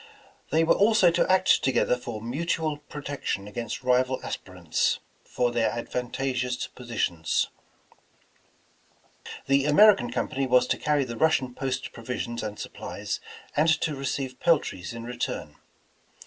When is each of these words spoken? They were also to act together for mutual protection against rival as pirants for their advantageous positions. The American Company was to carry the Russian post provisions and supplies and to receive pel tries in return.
They 0.49 0.63
were 0.63 0.73
also 0.73 1.11
to 1.11 1.31
act 1.31 1.63
together 1.63 1.95
for 1.95 2.23
mutual 2.23 2.77
protection 2.77 3.47
against 3.47 3.83
rival 3.83 4.19
as 4.23 4.35
pirants 4.35 4.97
for 5.23 5.51
their 5.51 5.69
advantageous 5.69 6.65
positions. 6.65 7.49
The 9.45 9.65
American 9.67 10.11
Company 10.11 10.47
was 10.47 10.65
to 10.69 10.77
carry 10.79 11.03
the 11.03 11.17
Russian 11.17 11.53
post 11.53 11.91
provisions 11.93 12.41
and 12.41 12.57
supplies 12.59 13.19
and 13.55 13.69
to 13.81 13.95
receive 13.95 14.39
pel 14.39 14.57
tries 14.57 14.91
in 14.91 15.03
return. 15.03 15.57